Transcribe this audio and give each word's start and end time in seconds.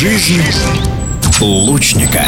Жизнь 0.00 0.40
лучника. 1.40 2.24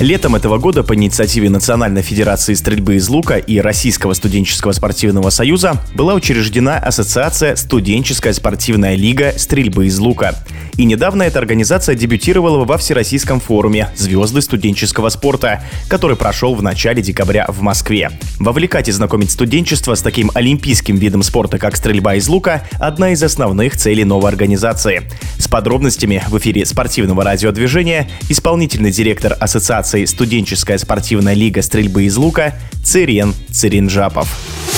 Летом 0.00 0.34
этого 0.34 0.56
года 0.56 0.82
по 0.82 0.94
инициативе 0.94 1.50
Национальной 1.50 2.00
Федерации 2.00 2.54
стрельбы 2.54 2.94
из 2.94 3.10
лука 3.10 3.36
и 3.36 3.58
Российского 3.58 4.14
студенческого 4.14 4.72
спортивного 4.72 5.28
союза 5.28 5.74
была 5.94 6.14
учреждена 6.14 6.78
Ассоциация 6.78 7.54
«Студенческая 7.54 8.32
спортивная 8.32 8.94
лига 8.94 9.34
стрельбы 9.36 9.88
из 9.88 9.98
лука». 9.98 10.34
И 10.78 10.86
недавно 10.86 11.24
эта 11.24 11.38
организация 11.38 11.94
дебютировала 11.94 12.64
во 12.64 12.78
Всероссийском 12.78 13.40
форуме 13.40 13.90
«Звезды 13.94 14.40
студенческого 14.40 15.10
спорта», 15.10 15.62
который 15.88 16.16
прошел 16.16 16.54
в 16.54 16.62
начале 16.62 17.02
декабря 17.02 17.44
в 17.48 17.60
Москве. 17.60 18.10
Вовлекать 18.38 18.88
и 18.88 18.92
знакомить 18.92 19.30
студенчество 19.30 19.94
с 19.94 20.00
таким 20.00 20.30
олимпийским 20.32 20.96
видом 20.96 21.22
спорта, 21.22 21.58
как 21.58 21.76
стрельба 21.76 22.14
из 22.14 22.26
лука– 22.26 22.66
одна 22.78 23.10
из 23.10 23.22
основных 23.22 23.76
целей 23.76 24.04
новой 24.04 24.30
организации. 24.30 25.02
С 25.36 25.46
подробностями 25.46 26.22
в 26.28 26.38
эфире 26.38 26.64
спортивного 26.64 27.22
радиодвижения 27.24 28.08
исполнительный 28.30 28.90
директор 28.90 29.36
Ассоциации 29.38 29.89
Ассоциации 29.90 30.04
«Студенческая 30.04 30.78
спортивная 30.78 31.34
лига 31.34 31.62
стрельбы 31.62 32.04
из 32.04 32.16
лука» 32.16 32.54
Цирен 32.84 33.34
Циринжапов. 33.50 34.69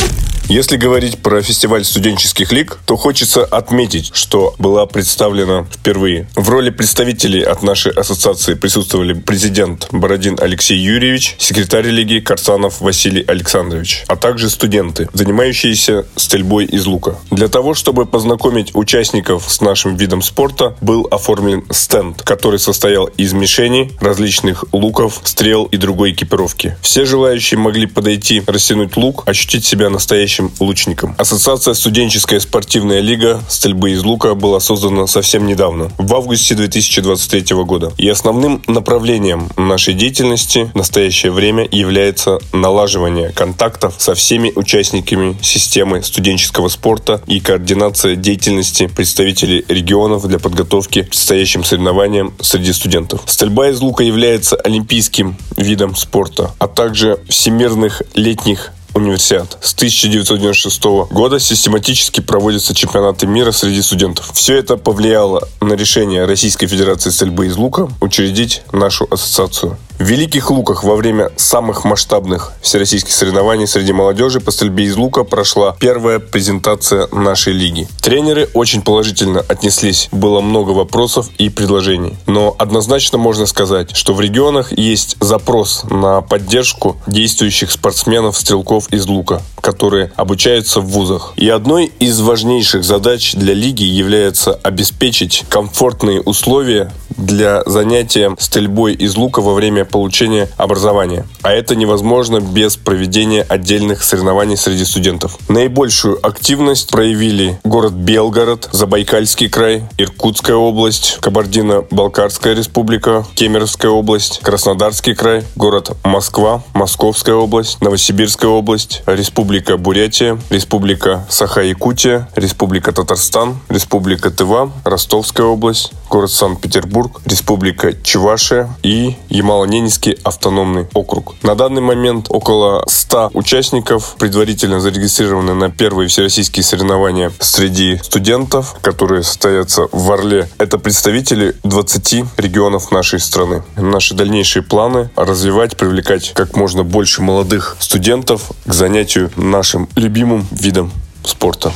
Если 0.48 0.76
говорить 0.76 1.18
про 1.18 1.40
фестиваль 1.40 1.84
студенческих 1.84 2.52
лиг, 2.52 2.78
то 2.84 2.96
хочется 2.96 3.44
отметить, 3.44 4.10
что 4.12 4.54
была 4.58 4.86
представлена 4.86 5.64
впервые. 5.72 6.28
В 6.36 6.48
роли 6.50 6.70
представителей 6.70 7.42
от 7.42 7.62
нашей 7.62 7.92
ассоциации 7.92 8.54
присутствовали 8.54 9.14
президент 9.14 9.88
Бородин 9.92 10.36
Алексей 10.40 10.76
Юрьевич, 10.76 11.36
секретарь 11.38 11.86
лиги 11.86 12.18
Карсанов 12.18 12.80
Василий 12.80 13.24
Александрович, 13.26 14.04
а 14.08 14.16
также 14.16 14.50
студенты, 14.50 15.08
занимающиеся 15.14 16.06
стрельбой 16.16 16.66
из 16.66 16.86
лука. 16.86 17.16
Для 17.30 17.48
того, 17.48 17.74
чтобы 17.74 18.04
познакомить 18.04 18.74
участников 18.74 19.44
с 19.48 19.60
нашим 19.60 19.96
видом 19.96 20.22
спорта, 20.22 20.76
был 20.80 21.08
оформлен 21.10 21.64
стенд, 21.70 22.22
который 22.22 22.58
состоял 22.58 23.06
из 23.06 23.32
мишеней, 23.32 23.92
различных 24.00 24.64
луков, 24.72 25.20
стрел 25.24 25.64
и 25.64 25.76
другой 25.76 26.12
экипировки. 26.12 26.76
Все 26.82 27.06
желающие 27.06 27.58
могли 27.58 27.86
подойти, 27.86 28.42
растянуть 28.46 28.96
лук, 28.96 29.22
ощутить 29.26 29.64
себя 29.64 29.88
настоящим 29.88 30.31
настоящим 30.32 30.50
лучником. 30.60 31.14
Ассоциация 31.18 31.74
«Студенческая 31.74 32.40
спортивная 32.40 33.00
лига 33.00 33.40
стрельбы 33.48 33.90
из 33.90 34.02
лука» 34.02 34.34
была 34.34 34.60
создана 34.60 35.06
совсем 35.06 35.46
недавно, 35.46 35.90
в 35.98 36.14
августе 36.14 36.54
2023 36.54 37.56
года. 37.64 37.92
И 37.98 38.08
основным 38.08 38.62
направлением 38.66 39.48
нашей 39.56 39.94
деятельности 39.94 40.70
в 40.72 40.76
настоящее 40.76 41.32
время 41.32 41.68
является 41.70 42.38
налаживание 42.52 43.30
контактов 43.30 43.94
со 43.98 44.14
всеми 44.14 44.52
участниками 44.54 45.36
системы 45.42 46.02
студенческого 46.02 46.68
спорта 46.68 47.20
и 47.26 47.40
координация 47.40 48.16
деятельности 48.16 48.86
представителей 48.86 49.64
регионов 49.68 50.26
для 50.26 50.38
подготовки 50.38 51.02
к 51.02 51.08
предстоящим 51.08 51.64
соревнованиям 51.64 52.34
среди 52.40 52.72
студентов. 52.72 53.22
Стрельба 53.26 53.68
из 53.68 53.80
лука 53.80 54.04
является 54.04 54.56
олимпийским 54.56 55.36
видом 55.56 55.94
спорта, 55.96 56.52
а 56.58 56.68
также 56.68 57.18
всемирных 57.28 58.02
летних 58.14 58.72
универсиад. 58.94 59.58
С 59.60 59.74
1996 59.74 60.84
года 61.10 61.38
систематически 61.38 62.20
проводятся 62.20 62.74
чемпионаты 62.74 63.26
мира 63.26 63.52
среди 63.52 63.82
студентов. 63.82 64.30
Все 64.34 64.56
это 64.56 64.76
повлияло 64.76 65.48
на 65.60 65.74
решение 65.74 66.24
Российской 66.24 66.66
Федерации 66.66 67.10
стрельбы 67.10 67.46
из 67.46 67.56
лука 67.56 67.88
учредить 68.00 68.62
нашу 68.72 69.06
ассоциацию. 69.10 69.76
В 70.02 70.04
Великих 70.04 70.50
Луках 70.50 70.82
во 70.82 70.96
время 70.96 71.30
самых 71.36 71.84
масштабных 71.84 72.54
всероссийских 72.60 73.12
соревнований 73.12 73.68
среди 73.68 73.92
молодежи 73.92 74.40
по 74.40 74.50
стрельбе 74.50 74.86
из 74.86 74.96
лука 74.96 75.22
прошла 75.22 75.76
первая 75.78 76.18
презентация 76.18 77.06
нашей 77.12 77.52
лиги. 77.52 77.86
Тренеры 78.00 78.48
очень 78.52 78.82
положительно 78.82 79.44
отнеслись. 79.48 80.08
Было 80.10 80.40
много 80.40 80.70
вопросов 80.70 81.30
и 81.38 81.50
предложений. 81.50 82.16
Но 82.26 82.52
однозначно 82.58 83.16
можно 83.16 83.46
сказать, 83.46 83.94
что 83.94 84.12
в 84.12 84.20
регионах 84.20 84.76
есть 84.76 85.16
запрос 85.20 85.84
на 85.88 86.20
поддержку 86.20 86.96
действующих 87.06 87.70
спортсменов-стрелков 87.70 88.88
из 88.92 89.06
лука, 89.06 89.40
которые 89.60 90.10
обучаются 90.16 90.80
в 90.80 90.86
вузах. 90.86 91.32
И 91.36 91.48
одной 91.48 91.92
из 92.00 92.20
важнейших 92.20 92.82
задач 92.82 93.34
для 93.34 93.54
лиги 93.54 93.84
является 93.84 94.52
обеспечить 94.64 95.44
комфортные 95.48 96.20
условия 96.20 96.90
для 97.24 97.62
занятия 97.66 98.34
стрельбой 98.38 98.94
из 98.94 99.16
лука 99.16 99.40
во 99.40 99.54
время 99.54 99.84
получения 99.84 100.48
образования. 100.56 101.26
А 101.42 101.52
это 101.52 101.74
невозможно 101.76 102.40
без 102.40 102.76
проведения 102.76 103.42
отдельных 103.42 104.02
соревнований 104.02 104.56
среди 104.56 104.84
студентов. 104.84 105.38
Наибольшую 105.48 106.18
активность 106.24 106.90
проявили 106.90 107.58
город 107.64 107.92
Белгород, 107.92 108.68
Забайкальский 108.72 109.48
край, 109.48 109.84
Иркутская 109.98 110.56
область, 110.56 111.18
Кабардино-Балкарская 111.20 112.54
республика, 112.54 113.24
Кемеровская 113.34 113.90
область, 113.90 114.40
Краснодарский 114.42 115.14
край, 115.14 115.44
город 115.56 115.96
Москва, 116.04 116.62
Московская 116.74 117.34
область, 117.34 117.80
Новосибирская 117.80 118.50
область, 118.50 119.02
Республика 119.06 119.76
Бурятия, 119.76 120.38
Республика 120.50 121.26
Саха-Якутия, 121.28 122.28
Республика 122.36 122.92
Татарстан, 122.92 123.58
Республика 123.68 124.30
Тыва, 124.30 124.72
Ростовская 124.84 125.46
область, 125.46 125.92
город 126.08 126.30
Санкт-Петербург, 126.30 127.11
Республика 127.24 127.92
Чувашия 127.92 128.68
и 128.82 129.16
Ямало-Ненецкий 129.28 130.18
автономный 130.24 130.86
округ. 130.94 131.34
На 131.42 131.54
данный 131.54 131.80
момент 131.80 132.26
около 132.28 132.84
100 132.86 133.30
участников 133.34 134.16
предварительно 134.18 134.80
зарегистрированы 134.80 135.54
на 135.54 135.70
первые 135.70 136.08
всероссийские 136.08 136.62
соревнования 136.64 137.32
среди 137.40 137.98
студентов, 138.02 138.76
которые 138.80 139.22
состоятся 139.22 139.88
в 139.92 140.10
Орле. 140.10 140.48
Это 140.58 140.78
представители 140.78 141.56
20 141.64 142.24
регионов 142.38 142.90
нашей 142.90 143.20
страны. 143.20 143.62
Наши 143.76 144.14
дальнейшие 144.14 144.62
планы 144.62 145.10
развивать, 145.16 145.76
привлекать 145.76 146.32
как 146.34 146.56
можно 146.56 146.84
больше 146.84 147.22
молодых 147.22 147.76
студентов 147.80 148.50
к 148.64 148.72
занятию 148.72 149.30
нашим 149.36 149.88
любимым 149.96 150.46
видом 150.50 150.92
спорта. 151.24 151.72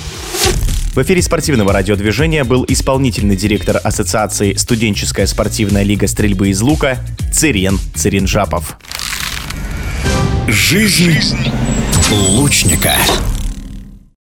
В 0.97 1.03
эфире 1.03 1.21
спортивного 1.21 1.75
радиодвижения 1.75 2.43
был 2.43 2.65
исполнительный 2.67 3.37
директор 3.37 3.79
Ассоциации 3.85 4.55
«Студенческая 4.55 5.27
спортивная 5.27 5.83
лига 5.83 6.07
стрельбы 6.07 6.49
из 6.49 6.63
лука» 6.63 6.97
Цирен 7.31 7.79
Циринжапов. 7.95 8.79
Жизнь 10.49 11.53
лучника. 12.11 12.95